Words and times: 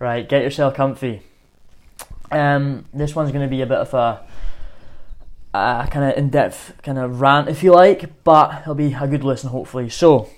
Right, 0.00 0.26
get 0.26 0.42
yourself 0.42 0.72
comfy. 0.72 1.20
Um, 2.30 2.86
this 2.94 3.14
one's 3.14 3.32
going 3.32 3.46
to 3.46 3.50
be 3.50 3.60
a 3.60 3.66
bit 3.66 3.76
of 3.76 3.92
a, 3.92 4.24
a 5.52 5.88
kind 5.90 6.10
of 6.10 6.16
in-depth 6.16 6.80
kind 6.82 6.96
of 6.96 7.20
rant, 7.20 7.50
if 7.50 7.62
you 7.62 7.72
like, 7.74 8.24
but 8.24 8.62
it'll 8.62 8.74
be 8.74 8.94
a 8.94 9.06
good 9.06 9.22
listen, 9.22 9.50
hopefully. 9.50 9.90
So, 9.90 10.30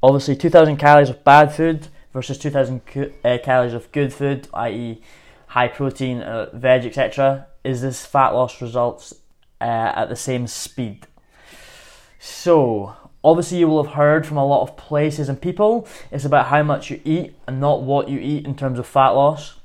obviously, 0.00 0.36
2,000 0.36 0.76
calories 0.76 1.10
of 1.10 1.24
bad 1.24 1.52
food 1.52 1.88
versus 2.12 2.38
2,000 2.38 2.80
uh, 3.24 3.38
calories 3.42 3.74
of 3.74 3.90
good 3.90 4.12
food, 4.12 4.46
i.e., 4.54 5.02
high 5.48 5.66
protein, 5.66 6.20
uh, 6.20 6.56
veg, 6.56 6.86
etc. 6.86 7.48
Is 7.64 7.82
this 7.82 8.06
fat 8.06 8.34
loss 8.34 8.62
results 8.62 9.12
uh, 9.60 9.64
at 9.64 10.08
the 10.08 10.14
same 10.14 10.46
speed? 10.46 11.08
So, 12.20 12.94
obviously, 13.26 13.58
you 13.58 13.68
will 13.68 13.82
have 13.82 13.94
heard 13.94 14.26
from 14.26 14.36
a 14.36 14.46
lot 14.46 14.62
of 14.62 14.76
places 14.76 15.28
and 15.28 15.40
people 15.40 15.86
it's 16.10 16.24
about 16.24 16.46
how 16.46 16.62
much 16.62 16.90
you 16.90 17.00
eat 17.04 17.34
and 17.46 17.60
not 17.60 17.82
what 17.82 18.08
you 18.08 18.18
eat 18.20 18.46
in 18.46 18.54
terms 18.54 18.78
of 18.78 18.86
fat 18.86 19.10
loss. 19.10 19.56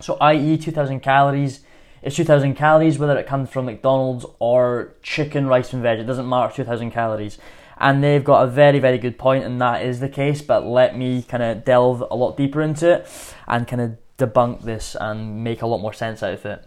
So, 0.00 0.16
i.e., 0.20 0.58
2,000 0.58 1.00
calories 1.00 1.60
is 2.02 2.14
2,000 2.14 2.54
calories, 2.54 2.98
whether 2.98 3.16
it 3.16 3.26
comes 3.26 3.48
from 3.50 3.66
McDonald's 3.66 4.26
or 4.38 4.94
chicken, 5.02 5.46
rice, 5.46 5.72
and 5.72 5.82
veg. 5.82 6.00
It 6.00 6.04
doesn't 6.04 6.28
matter, 6.28 6.52
2,000 6.54 6.90
calories. 6.90 7.38
And 7.78 8.04
they've 8.04 8.22
got 8.22 8.44
a 8.44 8.46
very, 8.46 8.78
very 8.78 8.98
good 8.98 9.18
point, 9.18 9.44
and 9.44 9.60
that 9.60 9.84
is 9.84 10.00
the 10.00 10.08
case. 10.08 10.42
But 10.42 10.66
let 10.66 10.96
me 10.96 11.22
kind 11.22 11.42
of 11.42 11.64
delve 11.64 12.02
a 12.10 12.14
lot 12.14 12.36
deeper 12.36 12.60
into 12.60 12.92
it 12.92 13.08
and 13.48 13.66
kind 13.66 13.80
of 13.80 13.96
debunk 14.18 14.62
this 14.62 14.96
and 15.00 15.42
make 15.42 15.62
a 15.62 15.66
lot 15.66 15.78
more 15.78 15.92
sense 15.92 16.22
out 16.22 16.34
of 16.34 16.44
it. 16.44 16.64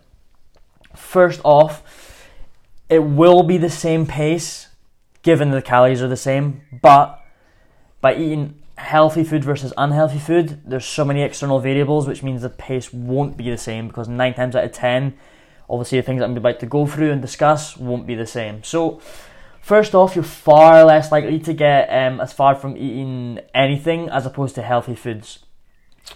First 0.96 1.42
off, 1.44 2.28
it 2.90 3.00
will 3.00 3.44
be 3.44 3.58
the 3.58 3.70
same 3.70 4.06
pace 4.06 4.70
given 5.26 5.50
the 5.50 5.62
calories 5.62 6.04
are 6.04 6.08
the 6.08 6.16
same, 6.16 6.62
but 6.84 7.20
by 8.00 8.16
eating 8.16 8.62
healthy 8.78 9.24
food 9.24 9.44
versus 9.44 9.74
unhealthy 9.76 10.20
food, 10.20 10.62
there's 10.64 10.86
so 10.86 11.04
many 11.04 11.24
external 11.24 11.60
variables, 11.60 12.08
which 12.08 12.22
means 12.22 12.44
the 12.44 12.50
pace 12.50 12.94
won't 12.94 13.36
be 13.36 13.50
the 13.50 13.58
same 13.58 13.88
because 13.88 14.08
nine 14.08 14.36
times 14.36 14.56
out 14.56 14.64
of 14.64 14.72
ten, 14.72 15.16
obviously 15.68 15.98
the 15.98 16.04
things 16.04 16.20
that 16.20 16.26
I'm 16.26 16.38
about 16.38 16.60
to 16.60 16.68
go 16.68 16.86
through 16.86 17.12
and 17.12 17.24
discuss 17.24 17.76
won't 17.76 18.06
be 18.06 18.14
the 18.14 18.28
same. 18.28 18.64
So, 18.64 19.02
first 19.62 19.96
off, 19.96 20.14
you're 20.14 20.24
far 20.24 20.86
less 20.86 21.12
likely 21.12 21.40
to 21.40 21.54
get 21.54 21.88
um, 21.88 22.22
as 22.22 22.32
far 22.32 22.54
from 22.54 22.78
eating 22.78 23.40
anything 23.56 24.10
as 24.10 24.28
opposed 24.28 24.54
to 24.56 24.62
healthy 24.62 24.94
foods. 24.94 25.40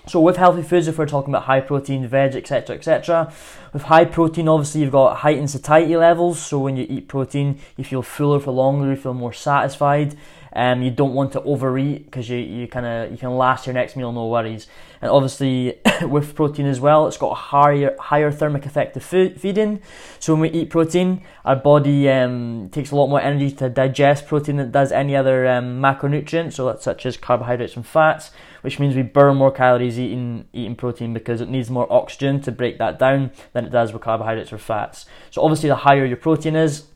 So 0.07 0.19
with 0.19 0.37
healthy 0.37 0.63
foods, 0.63 0.87
if 0.87 0.97
we're 0.97 1.07
talking 1.07 1.33
about 1.33 1.43
high 1.43 1.61
protein, 1.61 2.07
veg, 2.07 2.35
etc., 2.35 2.75
etc., 2.75 3.31
with 3.73 3.83
high 3.83 4.05
protein, 4.05 4.47
obviously 4.47 4.81
you've 4.81 4.91
got 4.91 5.17
heightened 5.17 5.49
satiety 5.49 5.95
levels. 5.95 6.39
So 6.41 6.59
when 6.59 6.77
you 6.77 6.85
eat 6.89 7.07
protein, 7.07 7.59
you 7.77 7.83
feel 7.83 8.01
fuller 8.01 8.39
for 8.39 8.51
longer, 8.51 8.89
you 8.89 8.95
feel 8.95 9.13
more 9.13 9.33
satisfied. 9.33 10.15
Um, 10.53 10.81
you 10.81 10.91
don't 10.91 11.13
want 11.13 11.31
to 11.33 11.41
overeat 11.43 12.05
because 12.05 12.29
you, 12.29 12.37
you 12.37 12.67
kind 12.67 12.85
of 12.85 13.11
you 13.11 13.17
can 13.17 13.37
last 13.37 13.67
your 13.67 13.73
next 13.73 13.95
meal 13.95 14.11
no 14.11 14.27
worries. 14.27 14.67
And 15.01 15.11
obviously 15.11 15.79
with 16.01 16.35
protein 16.35 16.65
as 16.65 16.79
well, 16.79 17.07
it's 17.07 17.17
got 17.17 17.31
a 17.31 17.35
higher 17.35 17.95
higher 17.99 18.31
thermic 18.31 18.65
effect 18.65 18.97
of 18.97 19.03
food, 19.03 19.39
feeding. 19.39 19.81
So 20.19 20.33
when 20.33 20.41
we 20.41 20.49
eat 20.49 20.69
protein, 20.69 21.23
our 21.45 21.55
body 21.55 22.09
um, 22.09 22.69
takes 22.71 22.91
a 22.91 22.95
lot 22.95 23.07
more 23.07 23.21
energy 23.21 23.51
to 23.57 23.69
digest 23.69 24.27
protein 24.27 24.57
than 24.57 24.67
it 24.67 24.71
does 24.71 24.91
any 24.91 25.15
other 25.15 25.47
um, 25.47 25.81
macronutrient, 25.81 26.53
so 26.53 26.65
that's 26.65 26.83
such 26.83 27.05
as 27.05 27.17
carbohydrates 27.17 27.75
and 27.75 27.85
fats 27.85 28.31
which 28.61 28.79
means 28.79 28.95
we 28.95 29.01
burn 29.01 29.37
more 29.37 29.51
calories 29.51 29.99
eating 29.99 30.45
eating 30.53 30.75
protein 30.75 31.13
because 31.13 31.41
it 31.41 31.49
needs 31.49 31.69
more 31.69 31.91
oxygen 31.91 32.41
to 32.41 32.51
break 32.51 32.77
that 32.77 32.99
down 32.99 33.31
than 33.53 33.65
it 33.65 33.71
does 33.71 33.93
with 33.93 34.01
carbohydrates 34.01 34.51
or 34.51 34.57
fats. 34.57 35.05
So 35.31 35.41
obviously, 35.41 35.69
the 35.69 35.77
higher 35.77 36.05
your 36.05 36.17
protein 36.17 36.55
is, 36.55 36.87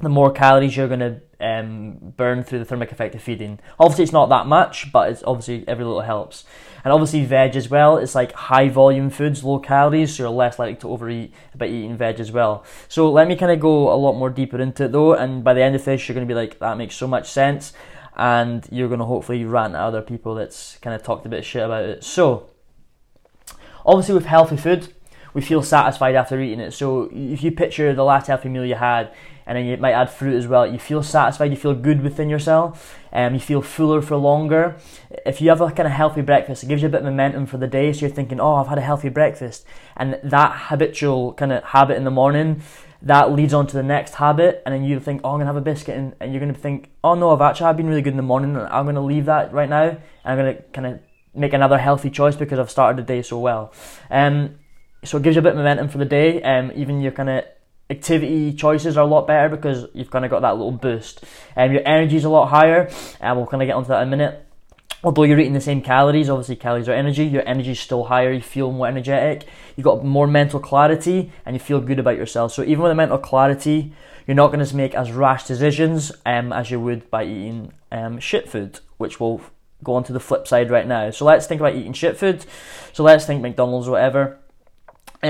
the 0.00 0.08
more 0.08 0.30
calories 0.30 0.76
you're 0.76 0.88
going 0.88 1.00
to 1.00 1.20
um, 1.40 2.14
burn 2.16 2.42
through 2.42 2.60
the 2.60 2.64
thermic 2.64 2.92
effect 2.92 3.14
of 3.14 3.22
feeding. 3.22 3.58
Obviously, 3.78 4.04
it's 4.04 4.12
not 4.12 4.28
that 4.28 4.46
much, 4.46 4.92
but 4.92 5.10
it's 5.10 5.22
obviously 5.26 5.66
every 5.66 5.84
little 5.84 6.02
helps. 6.02 6.44
And 6.84 6.92
obviously, 6.92 7.24
veg 7.24 7.56
as 7.56 7.68
well. 7.68 7.98
It's 7.98 8.14
like 8.14 8.32
high 8.32 8.68
volume 8.68 9.10
foods, 9.10 9.42
low 9.42 9.58
calories, 9.58 10.14
so 10.14 10.24
you're 10.24 10.30
less 10.30 10.58
likely 10.58 10.76
to 10.76 10.90
overeat 10.90 11.34
by 11.56 11.66
eating 11.66 11.96
veg 11.96 12.20
as 12.20 12.30
well. 12.30 12.64
So 12.88 13.10
let 13.10 13.26
me 13.26 13.36
kind 13.36 13.50
of 13.50 13.60
go 13.60 13.92
a 13.92 13.96
lot 13.96 14.14
more 14.14 14.30
deeper 14.30 14.60
into 14.60 14.84
it 14.84 14.92
though. 14.92 15.14
And 15.14 15.42
by 15.42 15.54
the 15.54 15.62
end 15.62 15.74
of 15.74 15.84
this, 15.84 16.08
you're 16.08 16.14
going 16.14 16.26
to 16.26 16.32
be 16.32 16.38
like, 16.38 16.58
that 16.60 16.78
makes 16.78 16.94
so 16.94 17.06
much 17.06 17.28
sense 17.28 17.72
and 18.18 18.66
you're 18.70 18.88
going 18.88 18.98
to 18.98 19.06
hopefully 19.06 19.44
rant 19.44 19.74
at 19.74 19.80
other 19.80 20.02
people 20.02 20.34
that's 20.34 20.76
kind 20.78 20.94
of 20.94 21.02
talked 21.02 21.24
a 21.24 21.28
bit 21.28 21.38
of 21.38 21.46
shit 21.46 21.62
about 21.62 21.84
it. 21.84 22.02
So, 22.02 22.50
obviously, 23.86 24.14
with 24.14 24.26
healthy 24.26 24.56
food, 24.56 24.92
we 25.34 25.40
feel 25.40 25.62
satisfied 25.62 26.14
after 26.14 26.40
eating 26.40 26.60
it. 26.60 26.72
So, 26.72 27.08
if 27.12 27.42
you 27.42 27.52
picture 27.52 27.94
the 27.94 28.04
last 28.04 28.26
healthy 28.26 28.48
meal 28.48 28.64
you 28.64 28.74
had, 28.74 29.12
and 29.46 29.56
then 29.56 29.64
you 29.66 29.76
might 29.78 29.92
add 29.92 30.10
fruit 30.10 30.36
as 30.36 30.46
well, 30.46 30.66
you 30.66 30.78
feel 30.78 31.02
satisfied, 31.02 31.50
you 31.50 31.56
feel 31.56 31.74
good 31.74 32.02
within 32.02 32.28
yourself, 32.28 32.98
and 33.12 33.28
um, 33.28 33.34
you 33.34 33.40
feel 33.40 33.62
fuller 33.62 34.02
for 34.02 34.16
longer. 34.16 34.76
If 35.24 35.40
you 35.40 35.48
have 35.48 35.60
a 35.60 35.70
kind 35.70 35.86
of 35.86 35.92
healthy 35.92 36.22
breakfast, 36.22 36.62
it 36.62 36.66
gives 36.66 36.82
you 36.82 36.88
a 36.88 36.90
bit 36.90 37.00
of 37.00 37.06
momentum 37.06 37.46
for 37.46 37.58
the 37.58 37.66
day. 37.66 37.92
So, 37.92 38.06
you're 38.06 38.14
thinking, 38.14 38.40
oh, 38.40 38.56
I've 38.56 38.68
had 38.68 38.78
a 38.78 38.82
healthy 38.82 39.08
breakfast. 39.08 39.64
And 39.96 40.18
that 40.22 40.66
habitual 40.68 41.34
kind 41.34 41.52
of 41.52 41.64
habit 41.64 41.96
in 41.96 42.04
the 42.04 42.10
morning 42.10 42.62
that 43.00 43.32
leads 43.32 43.54
on 43.54 43.66
to 43.66 43.76
the 43.76 43.82
next 43.82 44.14
habit, 44.14 44.62
and 44.66 44.74
then 44.74 44.82
you 44.82 44.98
think, 44.98 45.20
oh, 45.22 45.30
I'm 45.30 45.38
gonna 45.38 45.46
have 45.46 45.56
a 45.56 45.60
biscuit, 45.60 45.96
and, 45.96 46.14
and 46.20 46.32
you're 46.32 46.40
gonna 46.40 46.52
think, 46.52 46.90
oh 47.04 47.14
no, 47.14 47.30
I've 47.30 47.40
actually 47.40 47.66
I've 47.66 47.76
been 47.76 47.88
really 47.88 48.02
good 48.02 48.12
in 48.12 48.16
the 48.16 48.22
morning, 48.22 48.56
and 48.56 48.66
I'm 48.66 48.86
gonna 48.86 49.04
leave 49.04 49.26
that 49.26 49.52
right 49.52 49.68
now, 49.68 49.82
and 49.82 50.00
I'm 50.24 50.36
gonna 50.36 50.54
kind 50.72 50.86
of 50.86 51.00
make 51.34 51.52
another 51.52 51.78
healthy 51.78 52.10
choice 52.10 52.34
because 52.34 52.58
I've 52.58 52.70
started 52.70 52.98
the 52.98 53.06
day 53.06 53.22
so 53.22 53.38
well. 53.38 53.72
Um, 54.10 54.58
so 55.04 55.18
it 55.18 55.22
gives 55.22 55.36
you 55.36 55.40
a 55.40 55.42
bit 55.42 55.52
of 55.52 55.58
momentum 55.58 55.88
for 55.88 55.98
the 55.98 56.04
day. 56.04 56.42
Um, 56.42 56.72
even 56.74 57.00
your 57.00 57.12
kind 57.12 57.28
of 57.28 57.44
activity 57.90 58.52
choices 58.52 58.96
are 58.96 59.04
a 59.04 59.06
lot 59.06 59.26
better 59.26 59.48
because 59.48 59.86
you've 59.94 60.10
kind 60.10 60.24
of 60.24 60.30
got 60.30 60.42
that 60.42 60.56
little 60.56 60.72
boost. 60.72 61.24
Um, 61.56 61.72
your 61.72 61.82
energy 61.86 62.16
is 62.16 62.24
a 62.24 62.28
lot 62.28 62.46
higher, 62.46 62.90
and 63.20 63.36
we'll 63.36 63.46
kind 63.46 63.62
of 63.62 63.66
get 63.66 63.74
onto 63.74 63.88
that 63.88 64.02
in 64.02 64.08
a 64.08 64.10
minute 64.10 64.44
although 65.04 65.22
you're 65.22 65.38
eating 65.38 65.52
the 65.52 65.60
same 65.60 65.80
calories, 65.80 66.28
obviously 66.28 66.56
calories 66.56 66.88
are 66.88 66.92
energy, 66.92 67.24
your 67.24 67.46
energy 67.46 67.72
is 67.72 67.80
still 67.80 68.04
higher, 68.04 68.32
you 68.32 68.42
feel 68.42 68.72
more 68.72 68.88
energetic, 68.88 69.46
you've 69.76 69.84
got 69.84 70.04
more 70.04 70.26
mental 70.26 70.58
clarity, 70.58 71.30
and 71.46 71.54
you 71.54 71.60
feel 71.60 71.80
good 71.80 71.98
about 71.98 72.16
yourself. 72.16 72.52
So 72.52 72.62
even 72.62 72.80
with 72.80 72.90
the 72.90 72.96
mental 72.96 73.18
clarity, 73.18 73.92
you're 74.26 74.34
not 74.34 74.52
going 74.52 74.64
to 74.64 74.76
make 74.76 74.94
as 74.94 75.12
rash 75.12 75.46
decisions 75.46 76.12
um, 76.26 76.52
as 76.52 76.70
you 76.70 76.80
would 76.80 77.10
by 77.10 77.24
eating 77.24 77.72
um, 77.92 78.18
shit 78.18 78.48
food, 78.48 78.80
which 78.98 79.20
will 79.20 79.40
go 79.84 79.94
on 79.94 80.04
to 80.04 80.12
the 80.12 80.20
flip 80.20 80.48
side 80.48 80.70
right 80.70 80.86
now. 80.86 81.10
So 81.10 81.24
let's 81.24 81.46
think 81.46 81.60
about 81.60 81.76
eating 81.76 81.92
shit 81.92 82.16
food. 82.16 82.44
So 82.92 83.04
let's 83.04 83.24
think 83.24 83.40
McDonald's 83.40 83.88
or 83.88 83.92
whatever. 83.92 84.38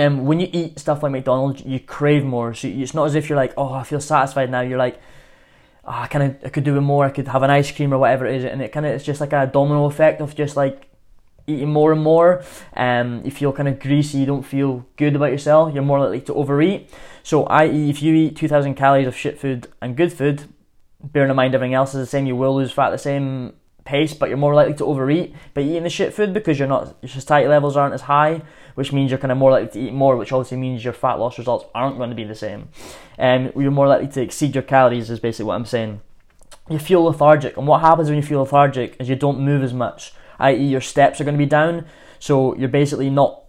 Um, 0.06 0.26
when 0.26 0.40
you 0.40 0.48
eat 0.52 0.78
stuff 0.78 1.02
like 1.02 1.12
McDonald's, 1.12 1.62
you 1.64 1.80
crave 1.80 2.24
more. 2.24 2.54
So 2.54 2.68
it's 2.68 2.94
not 2.94 3.06
as 3.06 3.14
if 3.14 3.28
you're 3.28 3.36
like, 3.36 3.54
oh, 3.56 3.72
I 3.72 3.82
feel 3.82 4.00
satisfied 4.00 4.50
now. 4.50 4.60
You're 4.60 4.78
like, 4.78 5.00
oh, 5.84 5.92
I 5.92 6.06
kind 6.06 6.24
of 6.24 6.44
I 6.44 6.48
could 6.50 6.64
do 6.64 6.74
with 6.74 6.82
more. 6.82 7.04
I 7.04 7.10
could 7.10 7.28
have 7.28 7.42
an 7.42 7.50
ice 7.50 7.72
cream 7.72 7.92
or 7.92 7.98
whatever 7.98 8.26
it 8.26 8.36
is, 8.36 8.44
and 8.44 8.62
it 8.62 8.72
kind 8.72 8.86
of 8.86 8.92
it's 8.92 9.04
just 9.04 9.20
like 9.20 9.32
a 9.32 9.46
domino 9.46 9.86
effect 9.86 10.20
of 10.20 10.34
just 10.34 10.56
like 10.56 10.88
eating 11.48 11.70
more 11.70 11.92
and 11.92 12.02
more. 12.02 12.44
Um, 12.76 13.22
you 13.24 13.30
feel 13.30 13.52
kind 13.52 13.68
of 13.68 13.80
greasy. 13.80 14.18
You 14.18 14.26
don't 14.26 14.42
feel 14.42 14.86
good 14.96 15.16
about 15.16 15.32
yourself. 15.32 15.74
You're 15.74 15.82
more 15.82 15.98
likely 15.98 16.20
to 16.22 16.34
overeat. 16.34 16.90
So, 17.22 17.44
i.e., 17.44 17.90
if 17.90 18.02
you 18.02 18.14
eat 18.14 18.36
2,000 18.36 18.74
calories 18.74 19.06
of 19.06 19.16
shit 19.16 19.40
food 19.40 19.66
and 19.82 19.96
good 19.96 20.12
food, 20.12 20.44
bearing 21.02 21.30
in 21.30 21.36
mind 21.36 21.54
everything 21.54 21.74
else 21.74 21.94
is 21.94 22.00
the 22.00 22.06
same, 22.06 22.26
you 22.26 22.36
will 22.36 22.54
lose 22.54 22.70
fat 22.70 22.90
the 22.90 22.98
same 22.98 23.54
pace, 23.88 24.12
but 24.12 24.28
you're 24.28 24.38
more 24.38 24.54
likely 24.54 24.74
to 24.74 24.84
overeat 24.84 25.34
by 25.54 25.62
eating 25.62 25.82
the 25.82 25.90
shit 25.90 26.12
food 26.12 26.34
because 26.34 26.58
you're 26.58 26.68
not 26.68 26.94
your 27.00 27.08
satiety 27.08 27.48
levels 27.48 27.74
aren't 27.74 27.94
as 27.94 28.02
high, 28.02 28.42
which 28.74 28.92
means 28.92 29.10
you're 29.10 29.18
kind 29.18 29.32
of 29.32 29.38
more 29.38 29.50
likely 29.50 29.70
to 29.72 29.88
eat 29.88 29.94
more, 29.94 30.16
which 30.16 30.30
obviously 30.30 30.58
means 30.58 30.84
your 30.84 30.92
fat 30.92 31.14
loss 31.14 31.38
results 31.38 31.64
aren't 31.74 31.96
going 31.96 32.10
to 32.10 32.16
be 32.16 32.24
the 32.24 32.34
same. 32.34 32.68
And 33.16 33.48
um, 33.48 33.62
you're 33.62 33.70
more 33.70 33.88
likely 33.88 34.08
to 34.08 34.20
exceed 34.20 34.54
your 34.54 34.62
calories, 34.62 35.08
is 35.08 35.20
basically 35.20 35.46
what 35.46 35.54
I'm 35.54 35.64
saying. 35.64 36.02
You 36.68 36.78
feel 36.78 37.02
lethargic, 37.02 37.56
and 37.56 37.66
what 37.66 37.80
happens 37.80 38.08
when 38.08 38.18
you 38.18 38.22
feel 38.22 38.40
lethargic 38.40 38.94
is 39.00 39.08
you 39.08 39.16
don't 39.16 39.40
move 39.40 39.62
as 39.62 39.72
much, 39.72 40.12
i.e., 40.38 40.62
your 40.62 40.82
steps 40.82 41.18
are 41.18 41.24
going 41.24 41.38
to 41.38 41.44
be 41.44 41.46
down, 41.46 41.86
so 42.18 42.54
you're 42.56 42.68
basically 42.68 43.08
not 43.08 43.44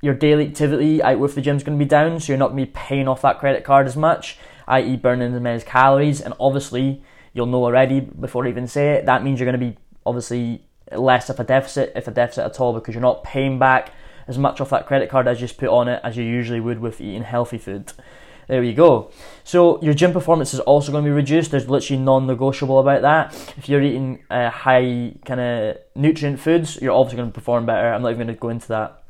your 0.00 0.14
daily 0.14 0.46
activity 0.46 1.02
out 1.02 1.18
with 1.18 1.34
the 1.34 1.40
gym 1.40 1.56
is 1.56 1.64
going 1.64 1.76
to 1.76 1.84
be 1.84 1.88
down, 1.88 2.20
so 2.20 2.32
you're 2.32 2.38
not 2.38 2.50
going 2.50 2.64
to 2.64 2.66
be 2.66 2.72
paying 2.72 3.08
off 3.08 3.22
that 3.22 3.40
credit 3.40 3.64
card 3.64 3.88
as 3.88 3.96
much, 3.96 4.38
i.e., 4.68 4.96
burning 4.96 5.34
as 5.34 5.40
many 5.40 5.60
calories, 5.62 6.20
and 6.20 6.34
obviously 6.38 7.02
you'll 7.32 7.46
know 7.46 7.64
already 7.64 8.00
before 8.00 8.46
I 8.46 8.50
even 8.50 8.66
say 8.66 8.94
it. 8.94 9.06
That 9.06 9.22
means 9.24 9.40
you're 9.40 9.50
going 9.50 9.60
to 9.60 9.66
be 9.72 9.78
obviously 10.04 10.64
less 10.90 11.30
of 11.30 11.40
a 11.40 11.44
deficit, 11.44 11.92
if 11.96 12.08
a 12.08 12.10
deficit 12.10 12.44
at 12.44 12.60
all, 12.60 12.72
because 12.72 12.94
you're 12.94 13.02
not 13.02 13.24
paying 13.24 13.58
back 13.58 13.92
as 14.28 14.38
much 14.38 14.60
off 14.60 14.70
that 14.70 14.86
credit 14.86 15.08
card 15.08 15.26
as 15.26 15.40
you 15.40 15.46
just 15.46 15.58
put 15.58 15.68
on 15.68 15.88
it 15.88 16.00
as 16.04 16.16
you 16.16 16.24
usually 16.24 16.60
would 16.60 16.78
with 16.78 17.00
eating 17.00 17.22
healthy 17.22 17.58
food. 17.58 17.92
There 18.48 18.62
you 18.62 18.74
go. 18.74 19.10
So 19.44 19.80
your 19.82 19.94
gym 19.94 20.12
performance 20.12 20.52
is 20.52 20.60
also 20.60 20.92
going 20.92 21.04
to 21.04 21.08
be 21.08 21.14
reduced. 21.14 21.52
There's 21.52 21.68
literally 21.68 22.02
non-negotiable 22.02 22.80
about 22.80 23.02
that. 23.02 23.34
If 23.56 23.68
you're 23.68 23.82
eating 23.82 24.24
uh, 24.30 24.50
high 24.50 25.14
kind 25.24 25.40
of 25.40 25.78
nutrient 25.94 26.40
foods, 26.40 26.78
you're 26.82 26.92
obviously 26.92 27.18
going 27.18 27.30
to 27.30 27.34
perform 27.34 27.66
better. 27.66 27.92
I'm 27.92 28.02
not 28.02 28.10
even 28.10 28.26
going 28.26 28.36
to 28.36 28.40
go 28.40 28.48
into 28.48 28.68
that. 28.68 29.04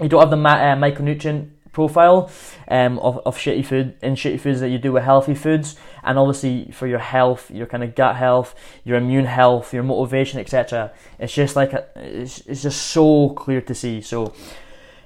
You 0.00 0.08
don't 0.08 0.20
have 0.20 0.30
the 0.30 0.36
uh, 0.36 0.76
micronutrient 0.76 1.50
profile 1.74 2.30
um, 2.68 2.98
of, 3.00 3.18
of 3.26 3.36
shitty 3.36 3.66
food 3.66 3.94
and 4.00 4.16
shitty 4.16 4.40
foods 4.40 4.60
that 4.60 4.70
you 4.70 4.78
do 4.78 4.92
with 4.92 5.02
healthy 5.02 5.34
foods 5.34 5.76
and 6.02 6.18
obviously 6.18 6.70
for 6.72 6.86
your 6.86 7.00
health 7.00 7.50
your 7.50 7.66
kind 7.66 7.84
of 7.84 7.94
gut 7.94 8.16
health 8.16 8.54
your 8.84 8.96
immune 8.96 9.26
health 9.26 9.74
your 9.74 9.82
motivation 9.82 10.40
etc 10.40 10.92
it's 11.18 11.34
just 11.34 11.56
like 11.56 11.72
a, 11.72 11.86
it's, 11.96 12.40
it's 12.46 12.62
just 12.62 12.80
so 12.80 13.30
clear 13.30 13.60
to 13.60 13.74
see. 13.74 14.00
So 14.00 14.32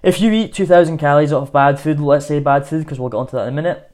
if 0.02 0.20
you 0.20 0.30
eat 0.32 0.54
2000 0.54 0.98
calories 0.98 1.32
of 1.32 1.52
bad 1.52 1.80
food 1.80 1.98
let's 1.98 2.26
say 2.26 2.38
bad 2.38 2.66
food 2.66 2.84
because 2.84 3.00
we'll 3.00 3.08
get 3.08 3.16
onto 3.16 3.36
that 3.36 3.44
in 3.44 3.48
a 3.48 3.62
minute 3.62 3.90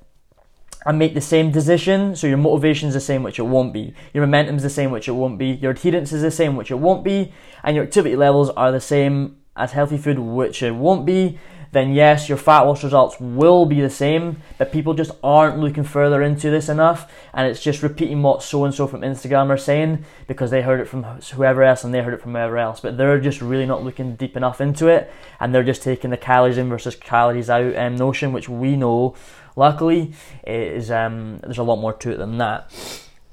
and 0.86 0.98
make 0.98 1.14
the 1.14 1.20
same 1.20 1.50
decision 1.50 2.14
so 2.14 2.26
your 2.26 2.36
motivation 2.36 2.88
is 2.88 2.94
the 2.94 3.00
same 3.00 3.22
which 3.22 3.38
it 3.38 3.42
won't 3.42 3.72
be 3.72 3.94
your 4.12 4.22
momentum 4.26 4.56
is 4.56 4.62
the 4.62 4.70
same 4.70 4.90
which 4.90 5.08
it 5.08 5.12
won't 5.12 5.38
be 5.38 5.46
your 5.46 5.70
adherence 5.70 6.12
is 6.12 6.22
the 6.22 6.30
same 6.30 6.56
which 6.56 6.70
it 6.70 6.78
won't 6.78 7.02
be 7.02 7.32
and 7.62 7.74
your 7.74 7.84
activity 7.84 8.16
levels 8.16 8.50
are 8.50 8.70
the 8.70 8.80
same 8.80 9.36
as 9.56 9.72
healthy 9.72 9.98
food, 9.98 10.18
which 10.18 10.62
it 10.62 10.74
won't 10.74 11.06
be, 11.06 11.38
then 11.74 11.92
yes, 11.92 12.28
your 12.28 12.38
fat 12.38 12.60
loss 12.60 12.84
results 12.84 13.16
will 13.18 13.66
be 13.66 13.80
the 13.80 13.90
same, 13.90 14.40
but 14.58 14.70
people 14.70 14.94
just 14.94 15.10
aren't 15.24 15.58
looking 15.58 15.82
further 15.82 16.22
into 16.22 16.48
this 16.48 16.68
enough, 16.68 17.12
and 17.34 17.48
it's 17.48 17.60
just 17.60 17.82
repeating 17.82 18.22
what 18.22 18.44
so 18.44 18.64
and 18.64 18.72
so 18.72 18.86
from 18.86 19.00
Instagram 19.00 19.50
are 19.50 19.58
saying 19.58 20.04
because 20.28 20.52
they 20.52 20.62
heard 20.62 20.80
it 20.80 20.86
from 20.86 21.02
whoever 21.02 21.64
else 21.64 21.82
and 21.82 21.92
they 21.92 22.00
heard 22.00 22.14
it 22.14 22.22
from 22.22 22.32
whoever 22.32 22.58
else, 22.58 22.78
but 22.78 22.96
they're 22.96 23.20
just 23.20 23.40
really 23.40 23.66
not 23.66 23.82
looking 23.82 24.14
deep 24.14 24.36
enough 24.36 24.60
into 24.60 24.86
it, 24.86 25.12
and 25.40 25.52
they're 25.52 25.64
just 25.64 25.82
taking 25.82 26.10
the 26.10 26.16
calories 26.16 26.58
in 26.58 26.68
versus 26.68 26.94
calories 26.94 27.50
out 27.50 27.76
um, 27.76 27.96
notion, 27.96 28.32
which 28.32 28.48
we 28.48 28.76
know, 28.76 29.16
luckily, 29.56 30.14
is 30.46 30.92
um, 30.92 31.40
there's 31.42 31.58
a 31.58 31.64
lot 31.64 31.76
more 31.80 31.92
to 31.92 32.12
it 32.12 32.18
than 32.18 32.38
that. 32.38 32.70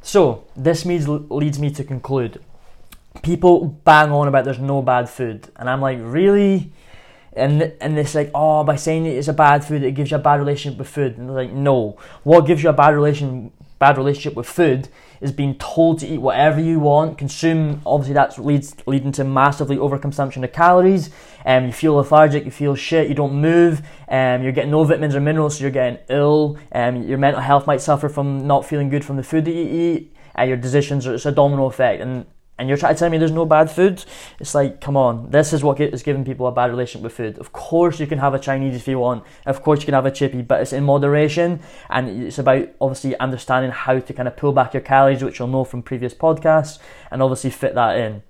So 0.01 0.47
this 0.56 0.83
means, 0.83 1.07
leads 1.07 1.59
me 1.59 1.69
to 1.71 1.83
conclude. 1.83 2.44
People 3.23 3.65
bang 3.65 4.11
on 4.11 4.27
about 4.27 4.45
there's 4.45 4.59
no 4.59 4.81
bad 4.81 5.09
food, 5.09 5.49
and 5.57 5.69
I'm 5.69 5.81
like, 5.81 5.99
really? 6.01 6.71
and 7.33 7.73
and 7.79 7.97
it's 7.97 8.13
like 8.13 8.29
oh 8.35 8.63
by 8.63 8.75
saying 8.75 9.05
it's 9.05 9.27
a 9.27 9.33
bad 9.33 9.63
food 9.63 9.83
it 9.83 9.93
gives 9.93 10.11
you 10.11 10.17
a 10.17 10.19
bad 10.19 10.39
relationship 10.39 10.77
with 10.77 10.89
food. 10.89 11.17
And 11.17 11.29
they're 11.29 11.35
like 11.35 11.53
no. 11.53 11.97
What 12.23 12.41
gives 12.41 12.63
you 12.63 12.69
a 12.69 12.73
bad 12.73 12.93
relation 12.93 13.51
bad 13.79 13.97
relationship 13.97 14.35
with 14.35 14.47
food 14.47 14.89
is 15.21 15.31
being 15.31 15.55
told 15.55 15.99
to 15.99 16.07
eat 16.07 16.19
whatever 16.19 16.59
you 16.59 16.79
want. 16.79 17.17
Consume 17.17 17.81
obviously 17.85 18.13
that's 18.13 18.37
leads 18.37 18.75
leading 18.85 19.11
to 19.13 19.23
massively 19.23 19.77
overconsumption 19.77 20.43
of 20.43 20.51
calories. 20.51 21.09
And 21.45 21.63
um, 21.63 21.67
you 21.67 21.73
feel 21.73 21.95
lethargic 21.95 22.45
you 22.45 22.51
feel 22.51 22.75
shit 22.75 23.07
you 23.07 23.15
don't 23.15 23.35
move. 23.35 23.81
Um, 24.09 24.43
you're 24.43 24.51
getting 24.51 24.71
no 24.71 24.83
vitamins 24.83 25.15
or 25.15 25.21
minerals 25.21 25.57
so 25.57 25.61
you're 25.61 25.71
getting 25.71 25.99
ill. 26.09 26.57
Um, 26.71 27.03
your 27.03 27.17
mental 27.17 27.41
health 27.41 27.65
might 27.65 27.81
suffer 27.81 28.09
from 28.09 28.45
not 28.45 28.65
feeling 28.65 28.89
good 28.89 29.05
from 29.05 29.15
the 29.15 29.23
food 29.23 29.45
that 29.45 29.53
you 29.53 29.63
eat. 29.63 30.15
And 30.35 30.49
your 30.49 30.57
decisions 30.57 31.05
it's 31.05 31.25
a 31.25 31.31
domino 31.31 31.65
effect. 31.65 32.01
And 32.01 32.25
and 32.61 32.69
you're 32.69 32.77
trying 32.77 32.93
to 32.93 32.99
tell 32.99 33.09
me 33.09 33.17
there's 33.17 33.31
no 33.31 33.43
bad 33.43 33.71
food. 33.71 34.05
It's 34.39 34.53
like, 34.53 34.81
come 34.81 34.95
on, 34.95 35.31
this 35.31 35.51
is 35.51 35.63
what 35.63 35.79
is 35.79 36.03
giving 36.03 36.23
people 36.23 36.45
a 36.45 36.51
bad 36.51 36.69
relationship 36.69 37.01
with 37.01 37.13
food. 37.13 37.39
Of 37.39 37.51
course, 37.51 37.99
you 37.99 38.05
can 38.05 38.19
have 38.19 38.35
a 38.35 38.39
Chinese 38.39 38.75
if 38.75 38.87
you 38.87 38.99
want. 38.99 39.23
Of 39.47 39.63
course, 39.63 39.79
you 39.79 39.85
can 39.85 39.95
have 39.95 40.05
a 40.05 40.11
chippy, 40.11 40.43
but 40.43 40.61
it's 40.61 40.71
in 40.71 40.83
moderation, 40.83 41.61
and 41.89 42.23
it's 42.27 42.37
about 42.37 42.69
obviously 42.79 43.17
understanding 43.17 43.71
how 43.71 43.97
to 43.97 44.13
kind 44.13 44.27
of 44.27 44.37
pull 44.37 44.53
back 44.53 44.75
your 44.75 44.81
calories, 44.81 45.23
which 45.23 45.39
you'll 45.39 45.47
know 45.47 45.63
from 45.63 45.81
previous 45.81 46.13
podcasts, 46.13 46.77
and 47.09 47.23
obviously 47.23 47.49
fit 47.49 47.73
that 47.73 47.97
in. 47.97 48.21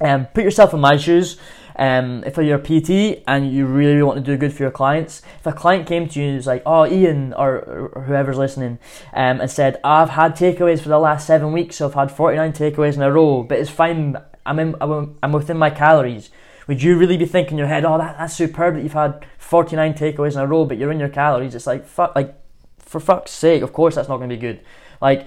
Um, 0.00 0.26
put 0.26 0.44
yourself 0.44 0.74
in 0.74 0.80
my 0.80 0.96
shoes. 0.96 1.38
Um, 1.78 2.24
if 2.24 2.36
you're 2.38 2.58
a 2.58 2.62
PT 2.62 3.22
and 3.26 3.52
you 3.52 3.66
really 3.66 4.02
want 4.02 4.16
to 4.16 4.24
do 4.24 4.36
good 4.38 4.52
for 4.52 4.62
your 4.62 4.72
clients, 4.72 5.20
if 5.38 5.46
a 5.46 5.52
client 5.52 5.86
came 5.86 6.08
to 6.08 6.20
you 6.20 6.28
and 6.28 6.36
was 6.36 6.46
like, 6.46 6.62
"Oh, 6.64 6.86
Ian," 6.86 7.34
or, 7.34 7.90
or 7.94 8.02
whoever's 8.06 8.38
listening, 8.38 8.78
um, 9.12 9.40
and 9.40 9.50
said, 9.50 9.78
"I've 9.84 10.10
had 10.10 10.34
takeaways 10.36 10.80
for 10.80 10.88
the 10.88 10.98
last 10.98 11.26
seven 11.26 11.52
weeks, 11.52 11.76
so 11.76 11.86
I've 11.86 11.94
had 11.94 12.10
49 12.10 12.52
takeaways 12.52 12.94
in 12.94 13.02
a 13.02 13.12
row, 13.12 13.42
but 13.42 13.58
it's 13.58 13.70
fine. 13.70 14.16
I'm 14.46 14.58
in, 14.58 14.74
I'm 14.80 15.32
within 15.32 15.58
my 15.58 15.70
calories." 15.70 16.30
Would 16.66 16.82
you 16.82 16.98
really 16.98 17.16
be 17.16 17.26
thinking 17.26 17.52
in 17.54 17.58
your 17.58 17.68
head, 17.68 17.84
"Oh, 17.84 17.98
that, 17.98 18.16
that's 18.18 18.34
superb 18.34 18.74
that 18.74 18.82
you've 18.82 18.92
had 18.94 19.26
49 19.38 19.94
takeaways 19.94 20.32
in 20.32 20.40
a 20.40 20.46
row, 20.46 20.64
but 20.64 20.78
you're 20.78 20.90
in 20.92 20.98
your 20.98 21.10
calories"? 21.10 21.54
It's 21.54 21.66
like, 21.66 21.86
fuck, 21.86 22.16
like, 22.16 22.34
for 22.78 23.00
fuck's 23.00 23.32
sake, 23.32 23.62
of 23.62 23.72
course 23.72 23.96
that's 23.96 24.08
not 24.08 24.16
going 24.16 24.30
to 24.30 24.36
be 24.36 24.40
good. 24.40 24.60
Like, 25.00 25.26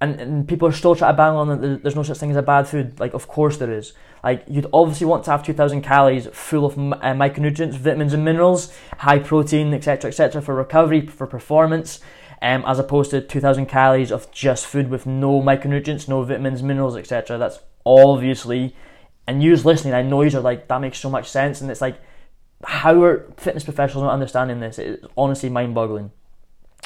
and, 0.00 0.20
and 0.20 0.48
people 0.48 0.68
are 0.68 0.72
still 0.72 0.94
trying 0.94 1.12
to 1.12 1.16
bang 1.16 1.34
on 1.34 1.60
that 1.60 1.82
there's 1.82 1.96
no 1.96 2.02
such 2.02 2.18
thing 2.18 2.30
as 2.30 2.36
a 2.36 2.42
bad 2.42 2.68
food. 2.68 2.98
Like, 3.00 3.14
of 3.14 3.26
course 3.26 3.56
there 3.56 3.72
is. 3.72 3.92
Like 4.22 4.44
you'd 4.48 4.66
obviously 4.72 5.06
want 5.06 5.24
to 5.24 5.30
have 5.30 5.42
2,000 5.42 5.82
calories 5.82 6.26
full 6.32 6.64
of 6.64 6.74
uh, 6.76 7.14
micronutrients, 7.14 7.74
vitamins 7.74 8.12
and 8.12 8.24
minerals, 8.24 8.72
high 8.98 9.18
protein, 9.18 9.72
etc., 9.74 10.08
etc., 10.08 10.42
for 10.42 10.54
recovery, 10.54 11.06
for 11.06 11.26
performance, 11.26 12.00
um, 12.42 12.64
as 12.66 12.78
opposed 12.78 13.10
to 13.10 13.20
2,000 13.20 13.66
calories 13.66 14.10
of 14.10 14.30
just 14.32 14.66
food 14.66 14.88
with 14.88 15.06
no 15.06 15.40
micronutrients, 15.40 16.08
no 16.08 16.22
vitamins, 16.22 16.62
minerals, 16.62 16.96
etc. 16.96 17.38
That's 17.38 17.60
obviously, 17.86 18.74
and 19.26 19.42
you 19.42 19.54
listening, 19.56 19.94
I 19.94 20.02
know 20.02 20.22
you 20.22 20.36
are 20.36 20.42
like 20.42 20.68
that 20.68 20.80
makes 20.80 20.98
so 20.98 21.10
much 21.10 21.28
sense, 21.28 21.60
and 21.60 21.70
it's 21.70 21.80
like 21.80 22.00
how 22.64 23.02
are 23.02 23.32
fitness 23.36 23.64
professionals 23.64 24.02
not 24.02 24.12
understanding 24.12 24.60
this? 24.60 24.78
It's 24.78 25.04
honestly 25.16 25.48
mind-boggling. 25.48 26.10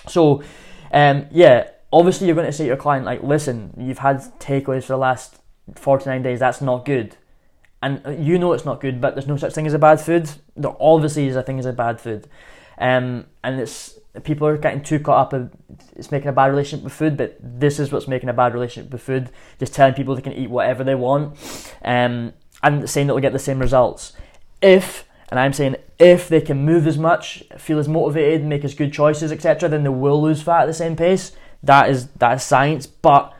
So, 0.06 0.42
um, 0.92 1.26
yeah, 1.30 1.68
obviously 1.92 2.26
you're 2.26 2.36
going 2.36 2.46
to 2.46 2.52
say 2.52 2.64
to 2.64 2.68
your 2.68 2.76
client 2.76 3.04
like, 3.04 3.22
listen, 3.22 3.74
you've 3.76 3.98
had 3.98 4.18
takeaways 4.38 4.82
for 4.82 4.94
the 4.94 4.98
last 4.98 5.38
49 5.74 6.22
days. 6.22 6.40
That's 6.40 6.60
not 6.60 6.84
good 6.84 7.16
and 7.82 8.24
you 8.24 8.38
know 8.38 8.52
it's 8.52 8.64
not 8.64 8.80
good, 8.80 9.00
but 9.00 9.14
there's 9.14 9.26
no 9.26 9.36
such 9.36 9.52
thing 9.52 9.66
as 9.66 9.74
a 9.74 9.78
bad 9.78 10.00
food. 10.00 10.30
There 10.56 10.74
obviously 10.80 11.26
is 11.26 11.36
a 11.36 11.42
thing 11.42 11.58
as 11.58 11.66
a 11.66 11.72
bad 11.72 12.00
food, 12.00 12.28
um, 12.78 13.26
and 13.42 13.60
it's 13.60 13.98
people 14.22 14.46
are 14.46 14.56
getting 14.56 14.82
too 14.82 15.00
caught 15.00 15.32
up 15.32 15.52
it's 15.96 16.10
making 16.10 16.28
a 16.28 16.32
bad 16.32 16.46
relationship 16.46 16.84
with 16.84 16.92
food, 16.92 17.16
but 17.16 17.36
this 17.40 17.80
is 17.80 17.90
what's 17.90 18.06
making 18.06 18.28
a 18.28 18.32
bad 18.32 18.54
relationship 18.54 18.92
with 18.92 19.02
food. 19.02 19.30
Just 19.58 19.74
telling 19.74 19.94
people 19.94 20.14
they 20.14 20.22
can 20.22 20.32
eat 20.32 20.48
whatever 20.48 20.84
they 20.84 20.94
want, 20.94 21.36
um, 21.84 22.32
and 22.62 22.88
saying 22.88 23.08
that 23.08 23.14
they'll 23.14 23.20
get 23.20 23.32
the 23.32 23.38
same 23.38 23.58
results 23.58 24.12
if. 24.60 25.04
And 25.30 25.40
I'm 25.40 25.54
saying 25.54 25.76
if 25.98 26.28
they 26.28 26.42
can 26.42 26.58
move 26.58 26.86
as 26.86 26.98
much, 26.98 27.42
feel 27.56 27.78
as 27.78 27.88
motivated, 27.88 28.44
make 28.44 28.66
as 28.66 28.74
good 28.74 28.92
choices, 28.92 29.32
etc., 29.32 29.66
then 29.66 29.82
they 29.82 29.88
will 29.88 30.20
lose 30.20 30.42
fat 30.42 30.64
at 30.64 30.66
the 30.66 30.74
same 30.74 30.94
pace. 30.94 31.32
That 31.62 31.90
is 31.90 32.08
that 32.18 32.34
is 32.34 32.42
science, 32.42 32.86
but 32.86 33.34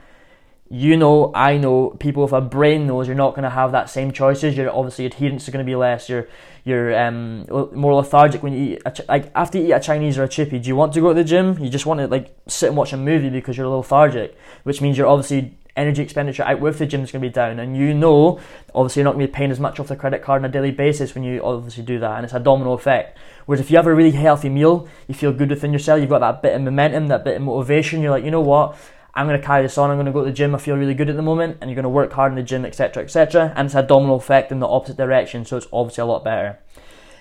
you 0.75 0.97
know, 0.97 1.31
I 1.35 1.59
know, 1.59 1.91
people 2.01 2.23
with 2.23 2.33
a 2.33 2.41
brain 2.41 2.87
knows 2.87 3.07
you're 3.07 3.15
not 3.15 3.33
going 3.33 3.43
to 3.43 3.51
have 3.51 3.73
that 3.73 3.91
same 3.91 4.11
choices. 4.11 4.57
Your 4.57 4.75
obviously 4.75 5.05
adherence 5.05 5.43
is 5.43 5.51
going 5.51 5.63
to 5.63 5.71
be 5.71 5.77
less. 5.77 6.09
You're 6.09 6.29
you're 6.65 6.99
um, 6.99 7.45
more 7.75 7.95
lethargic 7.95 8.43
when 8.43 8.55
you 8.55 8.77
eat. 8.77 9.01
Like 9.07 9.31
after 9.35 9.59
you 9.59 9.67
eat 9.67 9.73
a 9.73 9.81
Chinese 9.81 10.17
or 10.17 10.23
a 10.23 10.29
chippy, 10.29 10.59
do 10.59 10.69
you 10.69 10.75
want 10.75 10.95
to 10.95 11.01
go 11.03 11.09
to 11.09 11.15
the 11.15 11.25
gym? 11.25 11.59
You 11.59 11.69
just 11.69 11.85
want 11.85 12.01
to 12.01 12.07
like 12.07 12.35
sit 12.49 12.69
and 12.69 12.77
watch 12.77 12.95
a 12.95 12.97
movie 12.97 13.29
because 13.29 13.59
you're 13.59 13.67
a 13.67 13.69
lethargic, 13.69 14.35
which 14.63 14.81
means 14.81 14.97
you're 14.97 15.07
obviously 15.07 15.59
energy 15.77 16.03
expenditure 16.03 16.43
out 16.43 16.61
with 16.61 16.79
the 16.79 16.87
gym 16.87 17.03
is 17.03 17.11
going 17.11 17.23
to 17.23 17.29
be 17.29 17.33
down, 17.33 17.59
and 17.59 17.77
you 17.77 17.95
know, 17.95 18.41
obviously 18.75 19.01
you're 19.01 19.05
not 19.05 19.15
going 19.15 19.27
to 19.27 19.33
be 19.33 19.37
paying 19.37 19.51
as 19.51 19.61
much 19.61 19.81
off 19.81 19.89
the 19.89 19.97
credit 19.97 20.23
card 20.23 20.43
on 20.43 20.51
a 20.51 20.53
daily 20.53 20.71
basis 20.71 21.15
when 21.15 21.25
you 21.25 21.43
obviously 21.43 21.83
do 21.83 21.99
that, 21.99 22.17
and 22.17 22.25
it's 22.25 22.35
a 22.35 22.41
domino 22.41 22.73
effect. 22.73 23.19
Whereas 23.47 23.61
if 23.61 23.71
you 23.71 23.77
have 23.77 23.87
a 23.87 23.95
really 23.95 24.11
healthy 24.11 24.49
meal, 24.49 24.89
you 25.09 25.15
feel 25.15 25.33
good 25.33 25.51
within 25.51 25.73
yourself, 25.73 26.01
you've 26.01 26.11
got 26.11 26.21
that 26.21 26.43
bit 26.43 26.55
of 26.55 26.63
momentum, 26.63 27.09
that 27.09 27.25
bit 27.25 27.37
of 27.37 27.43
motivation. 27.43 28.03
You're 28.03 28.11
like, 28.11 28.25
you 28.25 28.31
know 28.31 28.41
what? 28.41 28.77
I'm 29.15 29.27
going 29.27 29.39
to 29.39 29.47
carry 29.47 29.63
this 29.63 29.77
on, 29.77 29.91
I'm 29.91 29.97
going 29.97 30.07
to 30.07 30.13
go 30.13 30.21
to 30.21 30.31
the 30.31 30.33
gym, 30.33 30.55
I 30.55 30.59
feel 30.59 30.77
really 30.77 30.95
good 30.95 31.11
at 31.11 31.17
the 31.17 31.23
moment, 31.23 31.59
and 31.61 31.69
you're 31.69 31.75
going 31.75 31.83
to 31.83 31.91
work 31.91 32.13
hard 32.13 32.33
in 32.33 32.37
the 32.37 32.43
gym, 32.43 32.65
etc., 32.65 33.03
etc. 33.03 33.53
And 33.57 33.67
it's 33.67 33.75
a 33.75 33.83
domino 33.83 34.15
effect 34.15 34.53
in 34.53 34.59
the 34.59 34.67
opposite 34.67 34.97
direction, 34.97 35.45
so 35.45 35.59
it's 35.59 35.67
obviously 35.71 36.03
a 36.03 36.07
lot 36.07 36.25
better. 36.25 36.59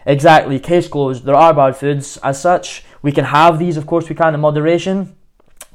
Exactly, 0.06 0.58
case 0.58 0.88
closed. 0.88 1.26
There 1.26 1.36
are 1.36 1.54
bad 1.54 1.76
foods 1.76 2.18
as 2.24 2.42
such. 2.42 2.86
We 3.02 3.12
can 3.12 3.26
have 3.26 3.60
these, 3.60 3.76
of 3.76 3.88
course, 3.88 4.08
we 4.08 4.16
can 4.16 4.34
in 4.34 4.40
moderation, 4.40 5.16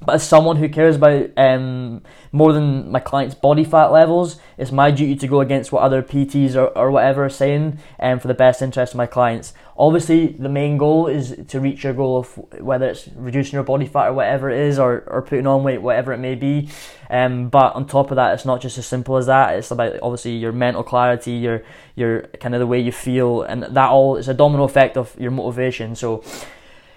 but 0.05 0.17
as 0.17 0.29
someone 0.29 0.57
who 0.57 0.69
cares 0.69 0.97
about 0.97 1.31
um, 1.39 2.03
more 2.31 2.53
than 2.53 2.91
my 2.91 3.01
client's 3.01 3.35
body 3.35 3.65
fat 3.65 3.87
levels, 3.87 4.39
it's 4.59 4.71
my 4.71 4.91
duty 4.91 5.17
to 5.17 5.27
go 5.27 5.41
against 5.41 5.73
what 5.73 5.83
other 5.83 6.03
PTs 6.03 6.55
or, 6.55 6.67
or 6.77 6.91
whatever 6.91 7.25
are 7.25 7.31
saying 7.31 7.79
um, 7.99 8.21
for 8.21 8.29
the 8.29 8.35
best 8.35 8.61
interest 8.61 8.93
of 8.93 8.99
my 8.99 9.07
clients. 9.07 9.55
Obviously, 9.79 10.29
the 10.29 10.51
main 10.51 10.77
goal 10.77 11.07
is 11.07 11.35
to 11.49 11.61
reach 11.61 11.83
your 11.83 11.95
goal 11.95 12.19
of 12.19 12.37
whether 12.61 12.89
it's 12.89 13.09
reducing 13.17 13.55
your 13.55 13.63
body 13.63 13.87
fat 13.87 14.09
or 14.09 14.13
whatever 14.13 14.51
it 14.51 14.61
is, 14.61 14.79
or, 14.79 15.03
or 15.07 15.23
putting 15.23 15.47
on 15.47 15.63
weight, 15.63 15.81
whatever 15.81 16.13
it 16.13 16.19
may 16.19 16.35
be. 16.35 16.69
Um, 17.09 17.49
but 17.49 17.75
on 17.75 17.87
top 17.87 18.11
of 18.11 18.17
that, 18.17 18.35
it's 18.35 18.45
not 18.45 18.61
just 18.61 18.77
as 18.77 18.87
simple 18.87 19.17
as 19.17 19.27
that. 19.27 19.57
It's 19.57 19.71
about 19.71 19.99
obviously 20.03 20.33
your 20.33 20.53
mental 20.53 20.83
clarity, 20.83 21.33
your 21.33 21.63
your 21.95 22.23
kind 22.41 22.55
of 22.55 22.61
the 22.61 22.67
way 22.67 22.81
you 22.81 22.93
feel, 22.93 23.43
and 23.43 23.63
that 23.63 23.89
all 23.89 24.17
is 24.17 24.29
a 24.29 24.35
domino 24.35 24.65
effect 24.65 24.99
of 24.99 25.19
your 25.19 25.31
motivation. 25.31 25.95
So 25.95 26.23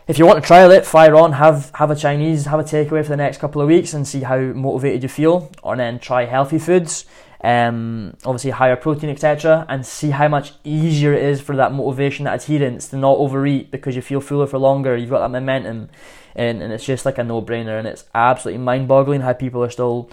if 0.10 0.18
you 0.18 0.26
want 0.26 0.42
to 0.42 0.46
trial 0.46 0.72
it, 0.72 0.88
fire 0.88 1.16
on, 1.16 1.34
have 1.34 1.70
have 1.76 1.92
a 1.92 1.96
Chinese, 1.96 2.48
have 2.48 2.60
a 2.60 2.64
takeaway 2.64 3.04
for 3.04 3.10
the 3.10 3.16
next 3.16 3.38
couple 3.38 3.62
of 3.62 3.68
weeks 3.68 3.94
and 3.94 4.08
see 4.08 4.22
how 4.22 4.40
motivated 4.40 5.04
you 5.04 5.08
feel, 5.08 5.52
or 5.62 5.78
then 5.78 6.00
try 6.00 6.26
healthy 6.26 6.58
foods, 6.58 7.06
um, 7.44 8.18
obviously 8.26 8.50
higher 8.50 8.76
protein, 8.76 9.12
etc., 9.12 9.68
and 9.70 9.86
see 9.86 10.10
how 10.10 10.28
much 10.28 10.54
easier 10.64 11.14
it 11.14 11.22
is 11.22 11.40
for 11.40 11.56
that 11.56 11.74
motivation, 11.74 12.26
that 12.26 12.42
adherence 12.42 12.88
to 12.88 12.98
not 12.98 13.18
overeat 13.18 13.70
because 13.70 13.96
you 13.96 14.02
feel 14.02 14.20
fuller 14.20 14.48
for 14.48 14.58
longer, 14.58 14.98
you've 14.98 15.12
got 15.12 15.20
that 15.20 15.30
momentum, 15.30 15.90
and, 16.34 16.64
and 16.64 16.74
it's 16.74 16.86
just 16.86 17.06
like 17.06 17.20
a 17.20 17.24
no 17.24 17.40
brainer, 17.40 17.78
and 17.78 17.88
it's 17.88 18.06
absolutely 18.16 18.64
mind 18.64 18.88
boggling 18.88 19.22
how 19.22 19.34
people 19.34 19.64
are 19.64 19.70
still, 19.70 20.10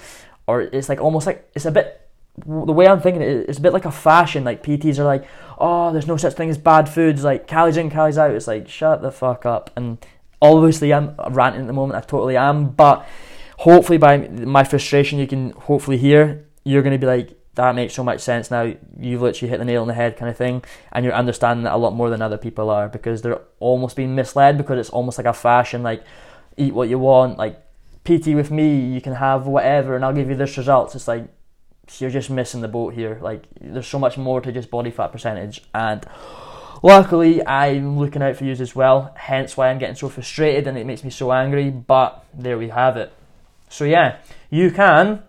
or 0.46 0.60
it's 0.60 0.90
like 0.90 1.00
almost 1.00 1.26
like 1.26 1.50
it's 1.54 1.64
a 1.64 1.70
bit 1.70 2.05
the 2.44 2.72
way 2.72 2.86
I'm 2.86 3.00
thinking 3.00 3.22
it, 3.22 3.48
it's 3.48 3.58
a 3.58 3.62
bit 3.62 3.72
like 3.72 3.84
a 3.84 3.90
fashion. 3.90 4.44
Like 4.44 4.62
PTs 4.62 4.98
are 4.98 5.04
like, 5.04 5.26
oh, 5.58 5.92
there's 5.92 6.06
no 6.06 6.16
such 6.16 6.34
thing 6.34 6.50
as 6.50 6.58
bad 6.58 6.88
foods. 6.88 7.24
Like 7.24 7.46
calories 7.46 7.76
in, 7.76 7.90
calories 7.90 8.18
out. 8.18 8.30
It's 8.32 8.46
like 8.46 8.68
shut 8.68 9.02
the 9.02 9.10
fuck 9.10 9.46
up. 9.46 9.70
And 9.76 10.04
obviously, 10.40 10.92
I'm 10.92 11.14
ranting 11.30 11.62
at 11.62 11.66
the 11.66 11.72
moment. 11.72 11.96
I 11.96 12.06
totally 12.06 12.36
am. 12.36 12.70
But 12.70 13.06
hopefully, 13.58 13.98
by 13.98 14.18
my 14.28 14.64
frustration, 14.64 15.18
you 15.18 15.26
can 15.26 15.50
hopefully 15.52 15.98
hear. 15.98 16.46
You're 16.64 16.82
going 16.82 16.92
to 16.92 16.98
be 16.98 17.06
like, 17.06 17.38
that 17.54 17.74
makes 17.74 17.94
so 17.94 18.04
much 18.04 18.20
sense 18.20 18.50
now. 18.50 18.74
You've 19.00 19.22
literally 19.22 19.48
hit 19.48 19.58
the 19.58 19.64
nail 19.64 19.82
on 19.82 19.88
the 19.88 19.94
head, 19.94 20.16
kind 20.16 20.28
of 20.28 20.36
thing, 20.36 20.62
and 20.92 21.04
you're 21.04 21.14
understanding 21.14 21.64
that 21.64 21.72
a 21.72 21.76
lot 21.78 21.94
more 21.94 22.10
than 22.10 22.20
other 22.20 22.36
people 22.36 22.70
are 22.70 22.88
because 22.88 23.22
they're 23.22 23.40
almost 23.60 23.96
being 23.96 24.14
misled 24.14 24.58
because 24.58 24.78
it's 24.78 24.90
almost 24.90 25.16
like 25.16 25.26
a 25.26 25.32
fashion. 25.32 25.82
Like, 25.82 26.04
eat 26.56 26.74
what 26.74 26.88
you 26.88 26.98
want. 26.98 27.38
Like 27.38 27.62
PT 28.04 28.28
with 28.28 28.50
me, 28.50 28.92
you 28.92 29.00
can 29.00 29.14
have 29.14 29.46
whatever, 29.46 29.96
and 29.96 30.04
I'll 30.04 30.12
give 30.12 30.28
you 30.28 30.36
this 30.36 30.56
results. 30.56 30.94
It's 30.94 31.08
like 31.08 31.28
you're 31.98 32.10
just 32.10 32.30
missing 32.30 32.60
the 32.60 32.68
boat 32.68 32.94
here. 32.94 33.18
Like 33.20 33.44
there's 33.60 33.86
so 33.86 33.98
much 33.98 34.18
more 34.18 34.40
to 34.40 34.52
just 34.52 34.70
body 34.70 34.90
fat 34.90 35.12
percentage, 35.12 35.62
and 35.74 36.06
luckily 36.82 37.46
I'm 37.46 37.98
looking 37.98 38.22
out 38.22 38.36
for 38.36 38.44
you 38.44 38.52
as 38.52 38.74
well. 38.74 39.12
Hence 39.16 39.56
why 39.56 39.70
I'm 39.70 39.78
getting 39.78 39.96
so 39.96 40.08
frustrated 40.08 40.66
and 40.66 40.76
it 40.76 40.86
makes 40.86 41.04
me 41.04 41.10
so 41.10 41.32
angry. 41.32 41.70
But 41.70 42.24
there 42.34 42.58
we 42.58 42.68
have 42.68 42.96
it. 42.96 43.12
So 43.68 43.84
yeah, 43.84 44.18
you 44.50 44.70
can 44.70 45.22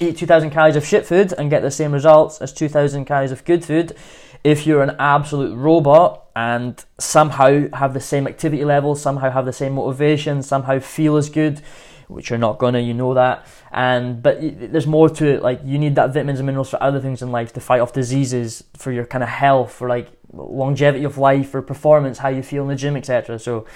eat 0.00 0.16
2,000 0.16 0.50
calories 0.50 0.76
of 0.76 0.84
shit 0.84 1.06
food 1.06 1.32
and 1.38 1.50
get 1.50 1.62
the 1.62 1.70
same 1.70 1.92
results 1.92 2.40
as 2.40 2.52
2,000 2.52 3.04
calories 3.04 3.32
of 3.32 3.44
good 3.44 3.64
food 3.64 3.96
If 4.44 4.66
you're 4.66 4.82
an 4.82 4.96
absolute 4.98 5.54
robot 5.54 6.24
and 6.34 6.84
somehow 6.98 7.68
have 7.74 7.94
the 7.94 8.00
same 8.00 8.26
activity 8.26 8.64
level, 8.64 8.94
somehow 8.96 9.30
have 9.30 9.46
the 9.46 9.52
same 9.52 9.74
motivation, 9.74 10.42
somehow 10.42 10.80
feel 10.80 11.16
as 11.16 11.30
good, 11.30 11.60
which 12.08 12.30
you're 12.30 12.38
not 12.38 12.58
gonna, 12.58 12.80
you 12.80 12.94
know 12.94 13.14
that. 13.14 13.46
And 13.70 14.22
but 14.22 14.38
there's 14.40 14.86
more 14.86 15.08
to 15.10 15.26
it. 15.26 15.42
Like 15.42 15.60
you 15.64 15.78
need 15.78 15.94
that 15.94 16.12
vitamins 16.12 16.40
and 16.40 16.46
minerals 16.46 16.70
for 16.70 16.82
other 16.82 17.00
things 17.00 17.22
in 17.22 17.30
life 17.30 17.52
to 17.52 17.60
fight 17.60 17.80
off 17.80 17.92
diseases, 17.92 18.64
for 18.76 18.90
your 18.90 19.06
kind 19.06 19.22
of 19.22 19.30
health, 19.30 19.72
for 19.72 19.88
like 19.88 20.08
longevity 20.32 21.04
of 21.04 21.18
life, 21.18 21.50
for 21.50 21.62
performance, 21.62 22.18
how 22.18 22.28
you 22.28 22.42
feel 22.42 22.62
in 22.62 22.68
the 22.68 22.74
gym, 22.74 22.96
etc. 22.96 23.38
So 23.38 23.66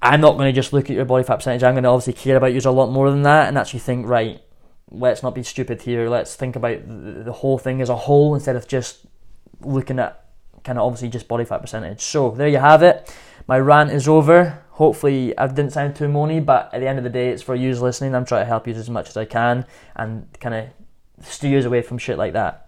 I'm 0.00 0.20
not 0.20 0.36
going 0.36 0.48
to 0.48 0.52
just 0.52 0.72
look 0.72 0.90
at 0.90 0.96
your 0.96 1.04
body 1.04 1.24
fat 1.24 1.36
percentage. 1.36 1.62
I'm 1.62 1.74
going 1.74 1.84
to 1.84 1.90
obviously 1.90 2.12
care 2.12 2.36
about 2.36 2.52
you 2.52 2.60
a 2.64 2.70
lot 2.70 2.90
more 2.90 3.10
than 3.10 3.22
that, 3.22 3.48
and 3.48 3.58
actually 3.58 3.80
think 3.80 4.06
right. 4.06 4.40
Let's 4.90 5.22
not 5.22 5.34
be 5.34 5.42
stupid 5.42 5.82
here. 5.82 6.08
Let's 6.08 6.36
think 6.36 6.54
about 6.54 6.78
the 6.86 7.32
whole 7.32 7.58
thing 7.58 7.80
as 7.80 7.88
a 7.88 7.96
whole 7.96 8.34
instead 8.34 8.54
of 8.54 8.68
just 8.68 9.04
looking 9.60 9.98
at 9.98 10.24
kind 10.64 10.78
of 10.78 10.84
obviously 10.84 11.08
just 11.08 11.28
body 11.28 11.44
fat 11.44 11.58
percentage. 11.58 12.00
So 12.00 12.30
there 12.30 12.48
you 12.48 12.58
have 12.58 12.82
it. 12.82 13.12
My 13.46 13.58
rant 13.58 13.90
is 13.90 14.08
over. 14.08 14.62
Hopefully, 14.70 15.36
I 15.38 15.46
didn't 15.46 15.70
sound 15.70 15.96
too 15.96 16.04
moany, 16.06 16.44
but 16.44 16.68
at 16.74 16.80
the 16.80 16.88
end 16.88 16.98
of 16.98 17.04
the 17.04 17.10
day, 17.10 17.30
it's 17.30 17.42
for 17.42 17.54
you 17.54 17.74
listening. 17.74 18.14
I'm 18.14 18.26
trying 18.26 18.42
to 18.42 18.46
help 18.46 18.66
you 18.66 18.74
as 18.74 18.90
much 18.90 19.08
as 19.08 19.16
I 19.16 19.24
can 19.24 19.64
and 19.94 20.28
kind 20.40 20.54
of 20.54 21.26
steer 21.26 21.58
you 21.60 21.66
away 21.66 21.82
from 21.82 21.96
shit 21.96 22.18
like 22.18 22.34
that. 22.34 22.65